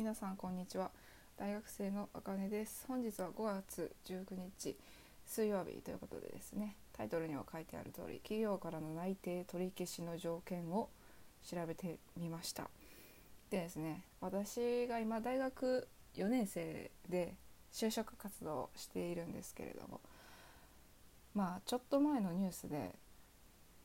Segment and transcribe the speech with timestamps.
[0.00, 0.90] 皆さんこんにちは。
[1.36, 2.86] 大学生のあかねです。
[2.88, 4.74] 本日は5月19日
[5.26, 6.74] 水曜日ということでですね。
[6.94, 10.88] タイトルには書いてある通り企業からの内定取り消しの条件を
[11.44, 12.70] 調べてみました。
[13.50, 17.34] でですね私が今大学4年生で
[17.70, 20.00] 就職活動をしているんですけれども
[21.34, 22.94] まあちょっと前のニュースで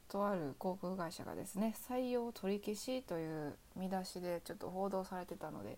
[0.07, 5.77] とある航空会社がですね採用取り消しという見出しでちょっと報道されてたので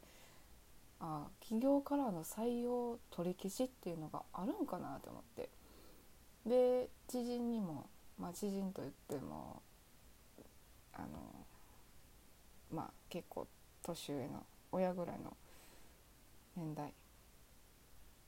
[1.00, 5.50] あ企業からの採用取り消しっていうのがあるんかなと思って。
[6.46, 9.61] で知人にも、まあ、知人といっても
[10.93, 11.07] あの
[12.71, 13.47] まあ結構
[13.83, 15.36] 年上の親ぐらいの
[16.55, 16.93] 年代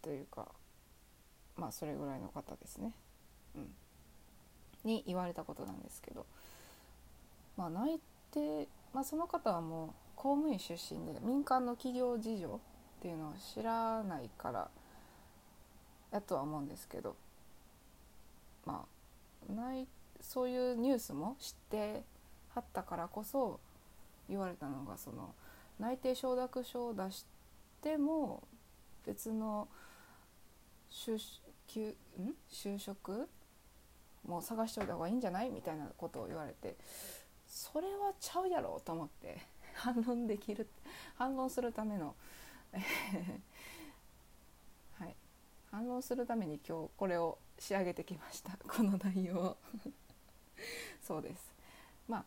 [0.02, 0.50] というか
[1.56, 2.94] まあそれぐらいの方ですね。
[3.56, 3.70] うん。
[4.84, 6.26] に言われたことなんですけど。
[7.58, 8.00] まあ内
[8.32, 14.70] 定、まあ、その方はもう公務員出身で民間の企業事情っていうのを知らないから
[16.12, 17.16] やとは思うんですけど
[18.66, 18.86] ま
[19.50, 19.88] あない
[20.20, 22.04] そういうニュースも知って
[22.54, 23.62] はったからこそ
[24.30, 25.34] 言われたのがその
[25.80, 27.26] 内定承諾書を出し
[27.82, 28.44] ても
[29.08, 29.70] 別の
[30.92, 31.18] 就
[32.52, 33.30] 就職
[34.28, 36.76] もう探しておいた方がいいんじゃないみたいなことを言われて
[37.48, 39.59] それはちゃうやろと思って。
[39.80, 40.68] 反論できる
[41.16, 42.14] 反論するための
[45.00, 45.16] はい。
[45.72, 48.58] 反論するために今日これを仕上げてきました。
[48.68, 49.56] この内容
[51.02, 51.56] そうです。
[52.08, 52.26] まあ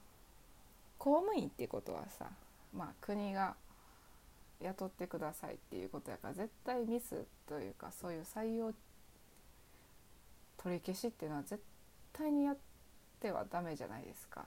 [0.99, 2.31] 公務員っていうことはさ
[2.73, 3.55] まあ国が
[4.61, 8.73] 雇ってくださいっていうことやから絶対ミスというかそういう採用
[10.57, 11.63] 取り消しっていうのは絶
[12.13, 12.57] 対にやっ
[13.21, 14.47] てはダメじゃないですか。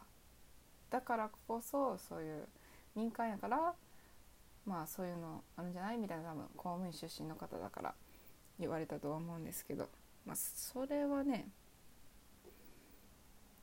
[0.89, 2.48] だからこそそういう
[2.96, 3.74] 民間やから
[4.66, 7.94] まあそういうのあるんじゃないみたいな多分公務員出身の方だから
[8.60, 9.90] 言われたとは思うんですけど
[10.26, 11.48] まあそれはね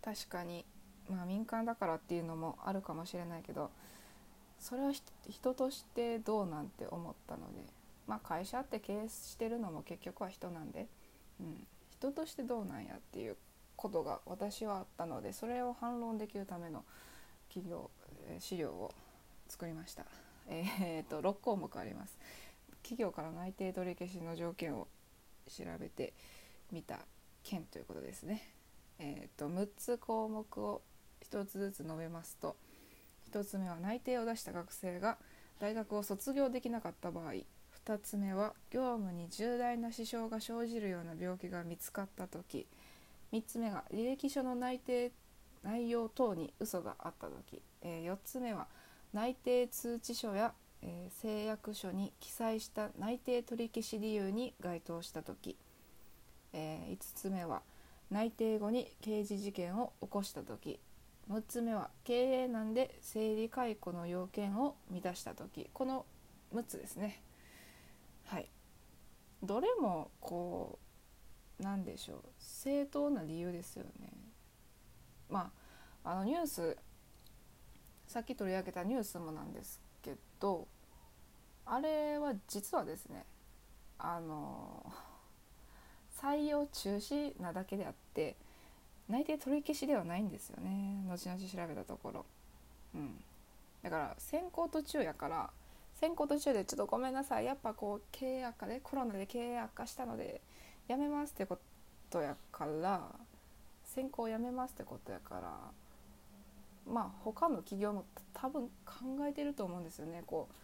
[0.03, 0.65] 確かに
[1.11, 3.71] まあ民間だからっていうのもあるかもしれないけど
[4.59, 4.93] それは
[5.29, 7.61] 人としてどうなんて思ったので
[8.07, 10.87] まあ会社って経営してるのも結局は人なんで、
[11.41, 13.37] うん、人としてどうなんやっていう
[13.77, 16.85] ことが私はあったのでそれを反論できるための
[17.49, 17.91] 企業
[18.39, 18.93] 資料を
[19.53, 20.07] 作りました。
[20.49, 22.19] えー、と6項目あります。
[22.83, 24.89] 企業から内定取り消しの条件を
[25.47, 26.15] 調べて
[26.73, 27.01] みた
[27.43, 28.43] 件ということですね。
[28.99, 30.81] えー、と6つ項目を
[31.31, 32.57] 1つずつ述べますと
[33.31, 35.19] 1つ目は内定を出した学生が
[35.61, 37.45] 大学を卒業できなかった場合2
[38.03, 42.67] つ目は業務に重大な支障が生じるような病気が見つかった時
[43.33, 45.13] 3つ目が履歴書の内定
[45.63, 48.67] 内容等に嘘があった時、えー、4つ目は
[49.13, 55.57] 内定通知書や、えー、誓約書に記載した内定取り消し理由に該当した時、
[56.53, 57.63] えー、5つ目は
[58.11, 60.81] 内定後に刑事事件を起こした時
[61.31, 66.05] 6つ目は経営難で生理解雇の要件を満たした時この
[66.55, 67.23] 6つですね
[68.27, 68.49] はい
[69.43, 70.79] どれもこ
[71.61, 74.13] う何でしょう正当な理由ですよね。
[75.29, 75.51] ま
[76.05, 76.77] ああのニュース
[78.13, 80.69] さっき取り上げたニュースもなんですけど
[81.65, 83.25] あれは実はですね
[83.99, 84.85] あの
[86.21, 88.37] 採用中止なだけであって
[89.09, 92.27] 内定取り消しではないんですよね後々調べたところ。
[92.95, 93.17] うん、
[93.83, 95.49] だから選考途中やから
[95.95, 100.43] 選考途中でちょっとごめんなさいやっぱこう経営悪化でコロナで経営悪化したので
[100.87, 101.57] やめますってこ
[102.11, 103.09] とやから
[103.85, 105.82] 専攻やめますってことやから
[106.87, 110.55] まあ他の企業も多分考えてると思うんですよねこう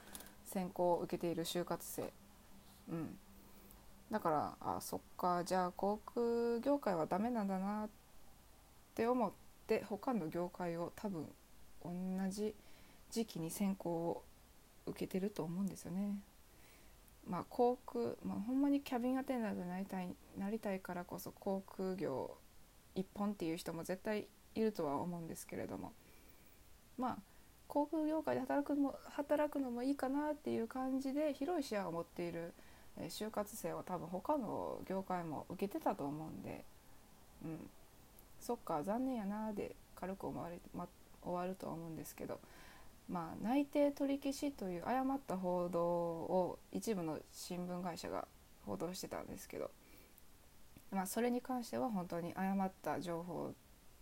[0.49, 2.13] 専攻を受けている就活生。
[2.91, 3.19] うん、
[4.11, 7.89] だからあそっかじゃあ航空業界はダメなんだなっ
[8.95, 9.33] て思っ
[9.67, 11.29] て他の業界を多分
[11.85, 11.93] 同
[12.31, 12.55] じ
[13.11, 14.25] 時期に専攻を
[14.87, 16.19] 受けてると思うんですよね。
[17.27, 20.09] まあ、航空、まあ、ほんまにキャビンアテンダントになりたい
[20.39, 22.39] なりたいからこそ航空業
[22.95, 25.93] 一本っていう人も絶対いるとは思うんですけれども
[26.99, 27.19] まあ
[27.69, 32.53] 航空業界で働くのも働くのもいいかなっていう感じで広い視野を持っている、
[33.09, 36.65] 就活生は多分他の業界も受けてたと思うんで、
[37.45, 37.71] うん、
[38.41, 40.89] そっか残念やなで軽く思われ、ま、
[41.23, 42.41] 終わるとは思うんですけど。
[43.09, 48.29] まあ、内定取り消しという誤った報道を一部の新聞会社が
[48.67, 49.71] 報道してたんですけど、
[50.93, 53.55] まあ、それに関しては本当に誤った情報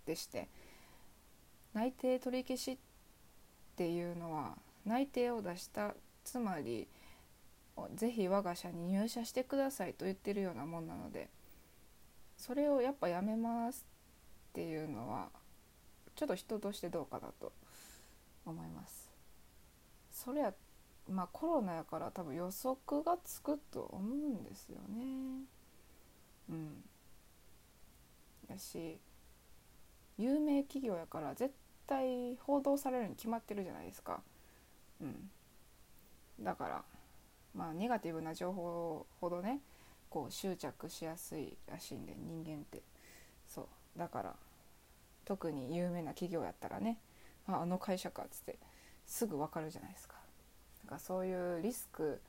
[0.07, 0.49] でして
[1.73, 2.79] 内定取り消し
[3.77, 4.57] っていうのは
[4.87, 5.95] 内定を出した。
[6.25, 6.89] つまり
[7.95, 11.29] ぜひ我が社に入社してくださいと言ってるようなもんなので
[12.39, 13.85] それをやっぱやめます
[14.51, 15.29] っていうのは
[16.15, 17.53] ちょっと人としてどうかなと
[18.47, 19.11] 思います。
[20.11, 20.55] それや
[21.09, 25.45] まあコロナやから多分予測がつくと思うんですよね。
[26.49, 26.83] うん。
[28.49, 28.99] やし
[30.17, 31.53] 有名企業やから絶
[31.87, 34.21] 対報道されるに決まってるじゃないですか。
[35.01, 35.31] うん。
[36.41, 36.83] だから
[37.55, 39.61] まあネガティブな情報ほどね
[40.11, 42.83] こう執着しやすいらしいんで人間って。
[43.49, 43.99] そう。
[43.99, 44.35] だから
[45.25, 46.99] 特に有名な企業やったらね
[47.47, 48.59] ああの会社かっつって
[49.07, 50.15] すぐ分かるじゃないですか。
[50.85, 52.21] だからそういうリスク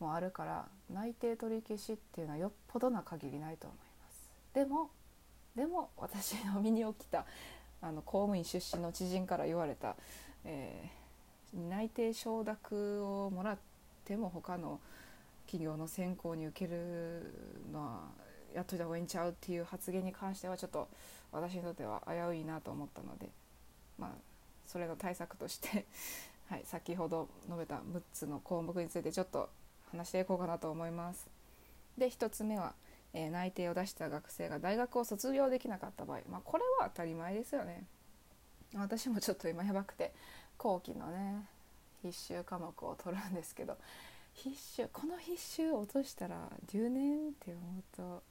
[0.00, 4.30] もあるから内定取り消しっていうのはよっぽどな限りないと思います。
[4.54, 4.90] でも
[5.54, 7.26] でも私の身に起きた
[7.82, 9.96] あの公務員出身の知人から言われた、
[10.44, 13.58] えー、内定承諾をもらっ
[14.04, 14.80] ても他の
[15.46, 17.34] 企業の選考に受ける
[17.72, 18.00] のは
[18.54, 20.88] やっといた方がいいんちゃうっていう発言に関してはちょっと
[21.32, 23.28] 私にとっては危ういなと思ったので
[23.98, 24.10] まあ
[24.66, 25.84] それの対策として
[26.52, 27.80] はい、先ほど述べた6
[28.12, 29.48] つの項目についてちょっと
[29.90, 31.26] 話していこうかなと思います。
[31.96, 32.74] で1つ目は、
[33.14, 37.84] えー、内定を出した学生が大学を卒業できなかった場合、まあ、これは当たり前ですよね。
[38.74, 40.14] 私もちょっと今やばくて
[40.56, 41.46] 後期のね
[42.02, 43.76] 必修科目を取るんですけど
[44.32, 48.22] 必修この必修を落としたら留年って思うと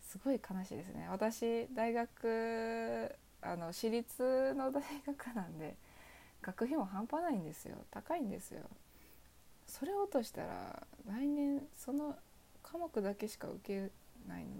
[0.00, 1.08] すごい悲しいですね。
[1.10, 5.76] 私大学あの私立の大学なんで
[6.42, 7.76] 学費も半端ないんですよ。
[7.90, 8.62] 高いんですよ。
[9.66, 12.16] それを落としたら来年その
[12.62, 13.58] 科目だけしか受
[13.88, 13.90] け
[14.28, 14.50] ないの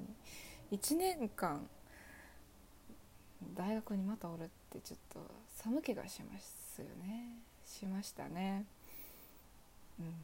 [0.71, 0.79] に。
[0.79, 1.69] 1年間
[3.55, 5.21] 大学にまたおるってちょっと
[5.55, 7.39] 寒気がしますよね。
[7.65, 8.65] しましたね。
[10.01, 10.15] うん。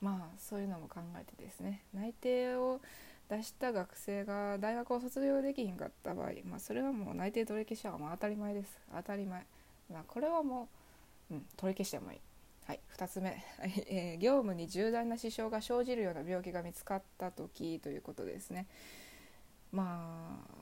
[0.00, 1.82] まあそういうのも考えてですね。
[1.94, 2.80] 内定を
[3.28, 8.78] 出した学生が大学を卒業できひんかった場合、まあ、それはもう内定取り消しはまあ当たり前です。
[8.94, 9.46] 当たり前、
[9.90, 10.68] まあ、これはも
[11.30, 12.20] う、うん、取り消してもいい。
[12.66, 13.44] はい、2つ目、
[13.88, 18.66] えー、業務に重大な支障が生じるような病気が見つかった時ということですね。
[19.72, 20.54] まあ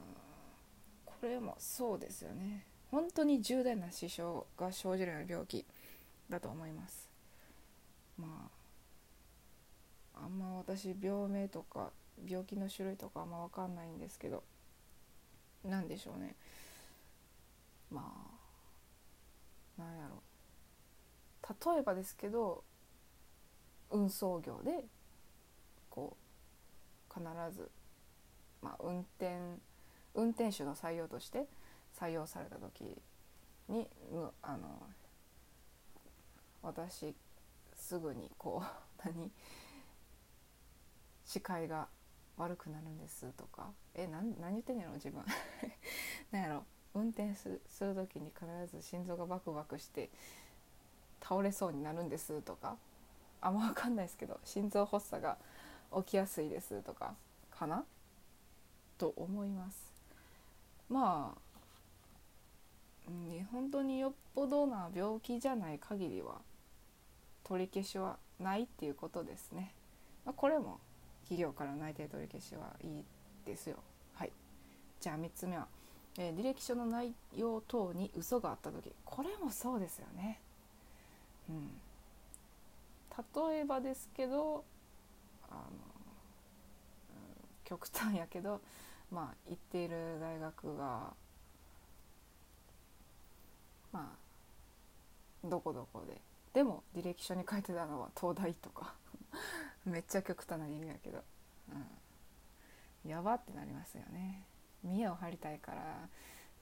[1.04, 2.66] これもそうですよね。
[2.90, 5.66] 本当に重大な支障が生じるような病気
[6.28, 7.10] だと思います。
[8.16, 8.60] まあ
[10.24, 11.92] あんま私病名とか
[12.26, 14.42] 病気の種類とかあんま分かんないんですけど
[15.64, 16.34] 何でしょうね
[17.90, 18.12] ま
[19.78, 20.29] あなんやろう
[21.50, 22.64] 例えばですけど
[23.90, 24.84] 運送業で
[25.88, 26.16] こ
[27.10, 27.70] う必ず、
[28.62, 29.30] まあ、運転
[30.14, 31.46] 運転手の採用として
[31.98, 32.96] 採用された時
[33.68, 33.88] に
[34.42, 34.82] あの
[36.62, 37.14] 私
[37.74, 38.66] すぐにこう
[39.04, 39.30] 何
[41.24, 41.88] 視界が
[42.36, 45.24] 悪くなるんですとかえ何何言ってんやろ自分。
[46.30, 46.64] 何やろ
[46.94, 50.10] 運転する時に必ず心臓がバクバクして
[51.22, 52.76] 倒れそうになるんですとか。
[53.42, 55.38] あんま分かんないですけど心臓発作が
[55.96, 57.14] 起きやすいですとか
[57.50, 57.84] かな？
[58.98, 59.92] と思います。
[60.90, 61.40] まあ、
[63.08, 66.42] うん、本当によっぽどな病気じゃない限りは
[67.44, 69.72] 取り消しはないっていうことですね、
[70.24, 70.78] まあ、これも
[71.22, 73.04] 企業から内定取り消しはいい
[73.46, 73.76] ですよ。
[74.14, 74.32] はい。
[75.00, 75.66] じゃあ3つ目は、
[76.18, 78.92] えー、履歴書の内容等に嘘があった時。
[79.04, 80.40] これもそうですよね、
[83.34, 84.64] 例えばですけど
[85.48, 85.60] あの、
[87.64, 88.60] 極端やけど
[89.10, 91.12] まあ行っている大学が
[93.92, 94.12] ま
[95.44, 96.20] あどこどこで
[96.52, 98.94] でも履歴書に書いてたのは東大とか
[99.86, 101.22] めっちゃ極端な意味やけど、
[103.04, 104.44] うん、やばってなりますよね。
[104.82, 106.08] 見栄を張りたいから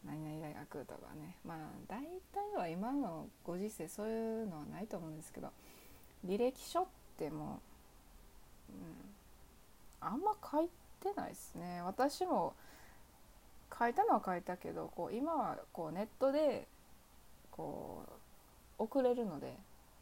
[0.04, 1.36] 何々大学とかね。
[1.44, 5.52] まあ大体は今のご時世そういうのはないと思うんですけど
[6.26, 6.86] 履歴書っ
[7.18, 7.60] ても
[8.70, 10.68] う、うん、あんま書い
[11.00, 11.82] てないですね。
[11.82, 12.54] 私も
[13.78, 16.66] 書いたのは書いたけどこう今はこうネットで
[17.50, 18.02] こ
[18.78, 19.54] う送れるので、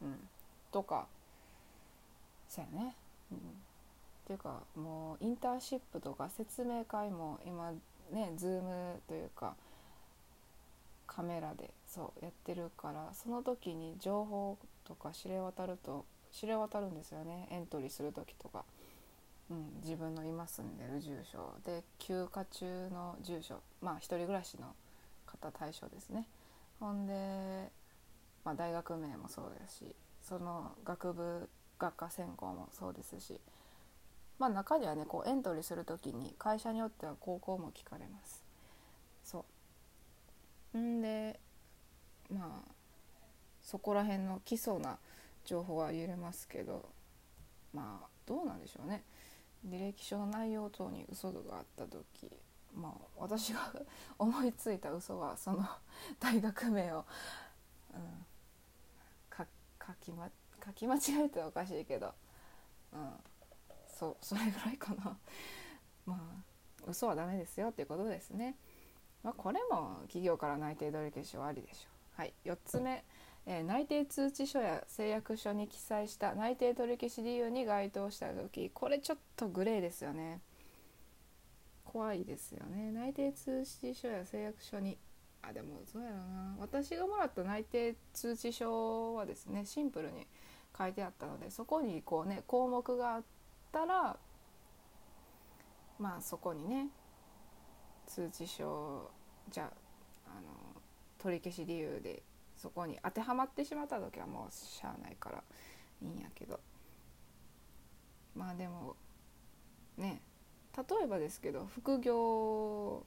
[0.02, 0.16] うん、
[0.72, 1.06] とか
[2.48, 2.94] そうやね、
[3.32, 3.40] うん、っ
[4.26, 7.72] ていうかもうインターンシップとか説明会も今
[8.12, 9.54] ねズームというか
[11.06, 17.48] カメラでそうやってるからその時に情報とか知れ渡ると知れ渡るんですよね。
[17.50, 18.64] エントリーする時とか、
[19.50, 23.60] うん、自分の今住んでる住所で休暇中の住所。
[23.80, 24.74] まあ一人暮らしの
[25.24, 26.26] 方対象ですね。
[26.78, 27.70] ほんで、
[28.44, 33.40] まあ、大学名もそうだしその学部学科専攻もそうですし。
[34.38, 38.44] まあ中にはねこうエントリーする時に会社によっては高校も聞かれます。
[39.24, 39.46] そ
[40.74, 40.78] う。
[40.78, 41.40] んで
[42.30, 42.72] まあ
[43.62, 44.98] そこら辺の基礎な
[45.44, 46.88] 情報は言えますけど
[47.72, 49.04] まあどうなんでしょうね。
[49.68, 52.30] 履歴書の内容等に嘘があった時
[52.74, 53.72] まあ私が
[54.18, 55.66] 思いついた嘘はその
[56.20, 57.04] 大学名を、
[57.94, 58.26] うん、
[59.36, 59.44] 書
[60.00, 60.30] き,、ま、
[60.64, 62.14] 書き間違えてはおかしいけど、
[62.92, 63.12] うん、
[63.86, 65.18] そそれぐらいかな。
[66.04, 66.56] まあ
[66.86, 68.56] 嘘はダメですよっていうことですね、
[69.24, 71.95] まあ、これも企業から内定取り消しはありでしょう。
[72.16, 73.04] はい4つ目
[73.48, 80.40] えー、内定通知書や誓約書に記載した内定取り消し理由に該当した時これちょっとグレーですよね。
[81.84, 82.90] 怖いですよね。
[82.90, 84.98] 内定通知書や誓約書に
[85.42, 86.56] あでもそうやろな。
[86.58, 90.26] 私がもらった内定通知書はですねシンプルに
[90.76, 93.22] 書いてあったのでそこにこうね項目があっ
[93.70, 94.16] たら
[96.00, 96.88] まあそこにね
[98.06, 99.08] 通知書
[99.50, 99.72] じゃ
[100.26, 100.75] あの
[101.18, 102.22] 取り消し理由で
[102.56, 105.42] そこに当てはまってしまった時はもうしゃあないから
[106.02, 106.60] いいんやけど。
[108.36, 108.96] まあでも
[109.96, 110.20] ね
[110.76, 113.02] 例えばですけど副業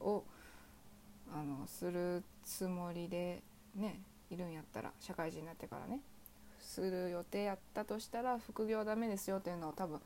[0.00, 0.24] を
[1.32, 3.42] あのするつもりで
[3.76, 6.00] ねいるんやったら社会人になってからね
[6.58, 10.00] する予定やったとしたら副業はダメですよっていうのを多分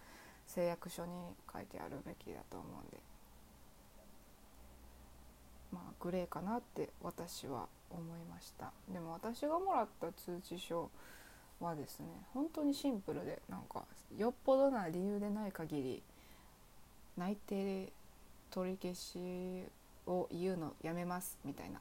[0.47, 1.13] 誓約書に
[1.53, 3.16] 書いてあるべきだと思うんで。
[5.77, 8.73] まあグレーかなって私は思いました。
[8.91, 10.91] でも私がもらった通知書
[11.61, 13.85] はですね本当にシンプルでなんか
[14.17, 16.03] よっぽどな理由でない限り
[17.19, 17.93] 内定
[18.51, 19.65] 取り消し
[20.07, 21.81] を言うのやめますみたいな。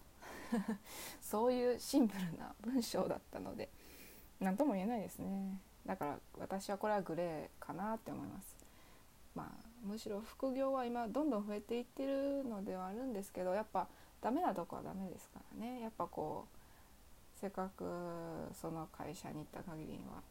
[1.22, 3.70] そういうシンプルな文章だったので
[4.40, 5.58] 何とも言えないですね。
[5.86, 8.56] だから私はこれはグレーかなって思います。
[9.34, 13.88] まあむしろ副業は今どんどん増えていってるのではあるんですけどやっぱ
[14.22, 15.82] ダメなとこはダメですからね。
[15.82, 17.84] やっぱこうせっかく
[18.60, 20.22] その会社に行った限りには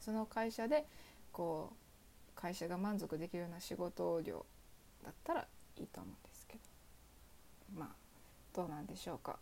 [0.00, 0.84] その会社で
[1.32, 4.44] こう会社が満足できるような仕事量
[5.04, 6.60] だったらいいと思うんですけど。
[7.76, 7.88] まあ
[8.54, 9.38] どうなんでしょうか。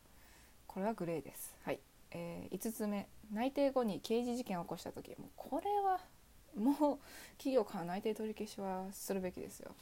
[0.66, 1.54] これはグレーです。
[1.64, 1.80] はい。
[2.10, 3.08] えー、5つ目。
[3.32, 5.10] 内定後に刑事事件を起こした時。
[5.18, 6.00] もうこれは
[6.56, 6.98] もう
[7.36, 9.74] 企業から内定取り消しはするべきですよ。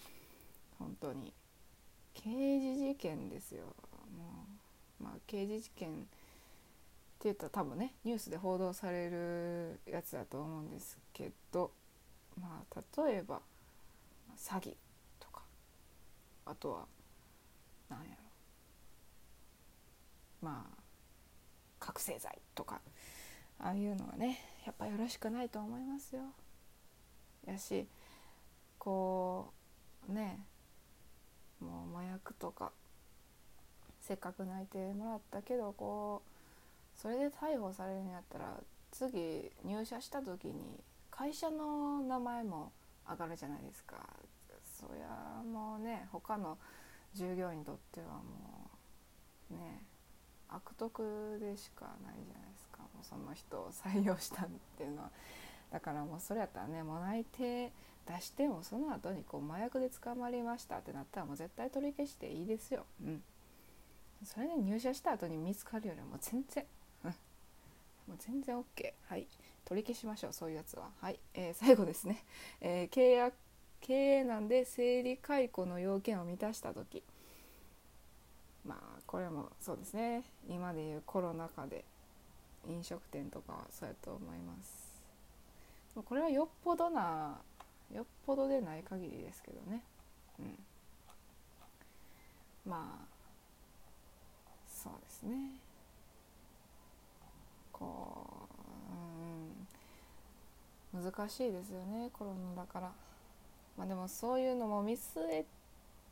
[0.78, 1.32] 本当に。
[2.14, 2.30] 刑
[2.61, 3.64] 事事件ですよ。
[4.16, 4.46] も
[5.00, 6.06] うまあ刑事事件って
[7.25, 11.70] 言ったら多分ねニュースで報道されるやつだと思うんですけど
[12.40, 13.40] まあ例えば
[14.37, 14.76] 詐欺
[15.18, 15.42] とか
[16.44, 16.87] あとは
[17.88, 18.16] 何やろ。
[20.42, 20.82] まあ
[21.78, 22.80] 覚醒剤とか
[23.58, 26.23] ああいうのはねやっぱよろしくないと思いますよ。
[27.47, 27.87] やし
[28.79, 29.53] こ
[30.09, 30.38] うね
[31.61, 32.73] もう麻薬とか
[34.00, 38.61] せっかく内定もらったけどこうそれで逮捕されるんやったら
[38.93, 40.55] 次入社した時に
[41.11, 42.73] 会社の名前も
[43.09, 43.97] 上がるじゃないですか。
[44.79, 46.59] そりゃもうね他の
[47.15, 48.71] 従業員にとってはも
[49.50, 49.81] うね
[50.49, 52.79] 悪徳でしかないじゃないですか。
[52.83, 55.11] もうその人を採用したっていうのは。
[55.73, 57.73] だからもうそれやったらねもう内定
[58.06, 62.85] 出してもその後にこう麻薬で捕まりましたってなったらもう絶対取り消していいですよ。
[63.02, 63.23] うん、
[64.25, 66.64] それで入社した後に見つかるよりも全然、
[67.04, 67.14] うん、も
[68.14, 69.26] う全然 OK はい。
[69.64, 70.90] 取り消しましょうそういうやつは。
[71.00, 72.25] はい、えー、最後ですね、
[72.61, 73.35] えー、契約
[73.80, 77.02] 経営難で生理解雇の要件を満たした時。
[78.64, 80.23] まあこれもそうですね。
[80.49, 81.85] 今でいうコロナ禍で
[82.68, 84.86] 飲食店とかはそうやと思います。
[86.03, 87.38] これはよっぽどな
[87.95, 89.83] よっぽどでない限りですけどね。
[90.38, 90.59] うん。
[92.67, 93.07] まあ
[94.69, 95.53] そうですね。
[97.73, 98.49] こ
[100.95, 102.93] う、うん、難しいですよねコロナだから。
[103.76, 105.45] まあでもそういうのも見据え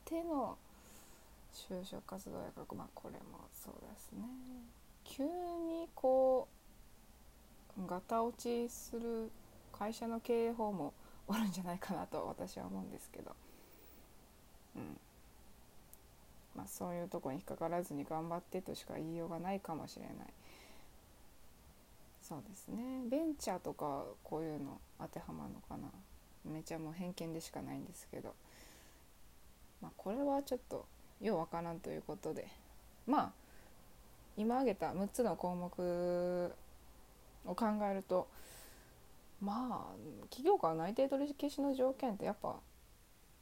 [0.05, 0.57] ての
[1.55, 4.25] 就職活動やからまあこれもそうですね。
[5.05, 6.47] 急にこ
[7.79, 9.31] うガタ落ちする
[9.79, 10.93] 会社の経営法も
[11.27, 13.33] おるんじゃないかなと私は思うんですけど、
[14.77, 14.99] うん。
[16.57, 20.15] まあ、そういうとこに引っかからずに頑張ってとしか言いようがないかもしれない。
[22.23, 23.03] そうですね。
[23.11, 25.91] ベンチャーとかこういうの当てはまるのかな。
[26.51, 28.35] めちゃもう偏見でしかないんですけど、
[29.83, 30.87] まあ、これはちょっと
[31.21, 32.47] ようわからんということで。
[33.07, 33.33] まあ
[34.37, 36.53] 今挙げた6つの項目
[37.47, 38.27] を考えると
[39.45, 39.97] まあ
[40.31, 42.57] 企業から内定取り消しの条件ってやっぱ、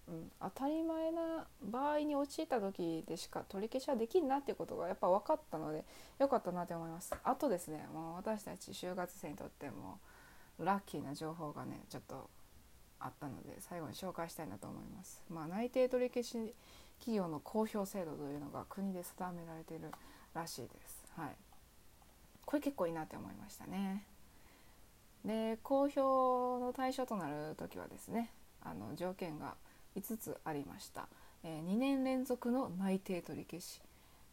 [0.09, 5.85] うん、当たり前な場合に陥った時でしか取り消しはできんなっていうことがやっぱ分かったので
[6.19, 7.15] よかったなって思います。
[7.23, 9.99] あとですねもう私たち就活生にとっても
[10.59, 12.29] ラッキーな情報がねちょっと
[12.99, 15.23] あったので最後に紹介したいなと思います。
[15.29, 16.55] まあ、内定取り消し
[17.01, 19.91] 企業の公表制度というのが国で定められている
[20.35, 21.03] らしいです。
[21.17, 21.37] はい、
[22.45, 24.07] これ結構いいなって思いましたね。
[25.25, 28.31] で公表の対象となる時はですね
[28.63, 29.55] あの条件が
[29.97, 31.09] 5つありました、
[31.45, 33.81] えー、2年連続の内定取り消し。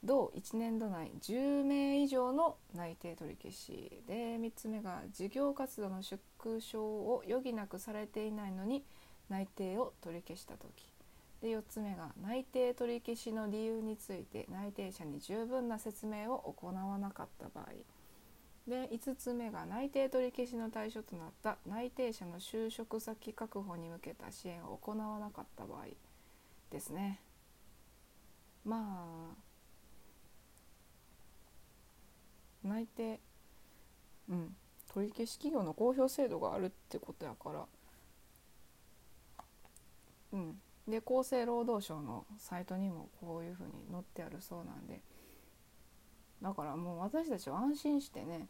[0.02, 6.22] 同1年度内10名以上の内定取り消しで3つ目が事業活動の縮
[6.62, 8.86] 小を余儀なくされていないのに
[9.30, 10.90] 内定を取り消した時。
[11.42, 17.68] で4つ目が内定取り消しの理由について内定者に十分な説明を行わなかった場合。
[18.70, 25.86] で5つ目が内定取り消しの対象となった内定者の就職先確保に向けた支援を行わなかった場合
[26.70, 27.20] ですね。
[28.64, 29.34] ま
[32.64, 33.20] あ内定
[34.30, 34.56] うん
[34.94, 37.66] 取り消し企業の公表制度があるってことやから
[40.34, 45.02] うんで厚生労働省のサイトにもこういうふうに載ってあるそうなんで
[46.42, 48.48] だからもう私たちは安心してね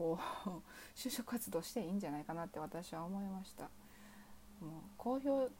[0.00, 0.50] こう
[0.96, 3.64] 就職活動していいんじゃないかなって私は思いました。
[3.64, 3.70] もう
[4.96, 5.50] 公表うん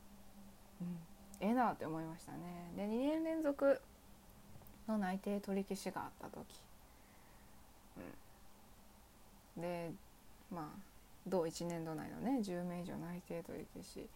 [1.41, 2.73] ええなって思いましたね。
[2.75, 3.83] で2年連続
[4.89, 6.63] の内定取り消しがあった時、
[9.57, 9.93] うん、で
[10.51, 10.81] まあ
[11.27, 14.09] 同1年度内のね10名以上内定取り消し。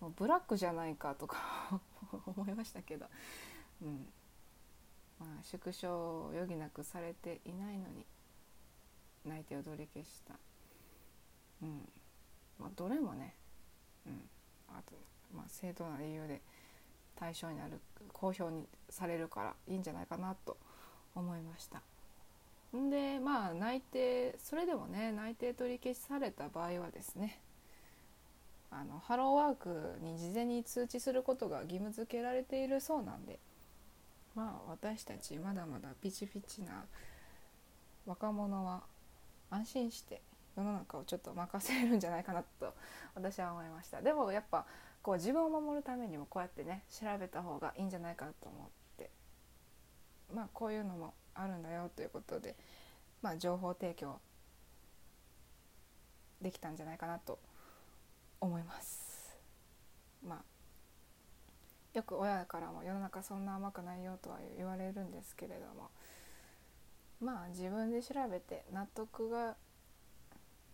[0.00, 1.80] もうブラックじゃないかとか
[2.36, 3.06] 思いましたけど、
[3.80, 4.06] うん。
[5.18, 8.04] まあ、縮小を余儀なくされていないのに。
[9.24, 10.34] 内定を取り消した、
[11.62, 11.88] うん。
[12.58, 13.34] まあ、どれもね、
[14.06, 14.20] うん、
[14.68, 14.94] あと、
[15.34, 16.40] まあ、正当な理由で
[17.16, 17.80] 対象になる
[18.12, 20.56] 公表にされるからいいんじゃないかなと
[21.14, 21.82] 思いました。
[22.76, 27.40] んでまあ内定それでもね内定取り消しされた場合はですね。
[28.70, 33.38] あのハローワークに事前に通知することが義務付けられているそうなんで。
[34.34, 36.84] まあ私たちまだまだピチピチな
[38.04, 38.82] 若者は
[39.50, 40.22] 安心して
[40.56, 42.74] 世の中をちょっと任せるんじゃないかなと
[43.14, 44.02] 私は思いました。
[44.02, 44.66] でもやっぱ
[45.02, 49.10] こう自分を守るためにもこうやってね調べた方がいいんじゃないかなと思って。
[50.34, 52.56] まあこういうのもあるんだよということで
[53.22, 54.18] まあ情報提供
[56.40, 57.38] できたんじゃないかなと
[58.40, 59.36] 思います。
[60.26, 60.38] まあ
[61.92, 65.90] よく親からも世の中そんな甘くないよとは言われるんですけれども。
[67.24, 69.56] まあ自分で調べて納得が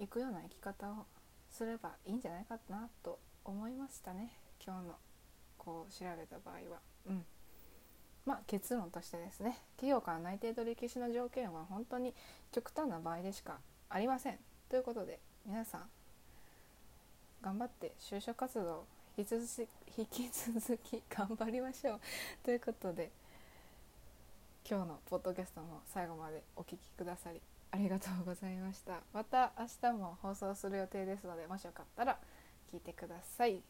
[0.00, 1.06] いくような生き方を
[1.48, 4.32] すればいいんじゃないかなと思いましたね。
[4.64, 4.94] 今日の
[5.56, 6.80] こう調べた場合は。
[7.06, 7.24] うん。
[8.26, 9.58] まあ、結論としてですね。
[9.76, 12.14] 企業から内定取り消しの条件は本当に
[12.52, 13.58] 極端な場合でしか
[13.88, 14.38] ありません。
[14.68, 15.82] ということで皆さん
[17.42, 18.84] 頑張って就職活動
[19.16, 22.00] 引き続き引き続き頑張りましょう。
[22.44, 23.10] ということで
[24.68, 27.40] 今日のポッドキャストも最後までお聴きくださり
[27.72, 29.00] ありがとうございました。
[29.12, 32.18] また明日も放送する予定ですのでもしよかったら
[32.72, 33.62] 聞いてください。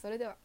[0.00, 0.36] それでは。